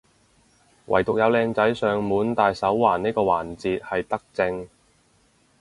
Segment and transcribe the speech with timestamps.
[0.87, 4.67] 惟獨有靚仔上門戴手環呢個環節係德政